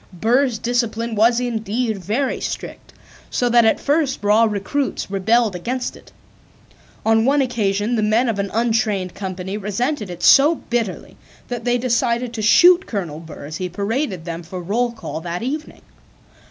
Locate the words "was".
1.13-1.39